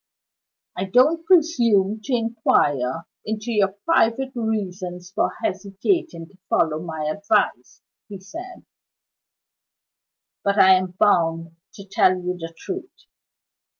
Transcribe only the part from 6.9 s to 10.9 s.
advice," he said; "but I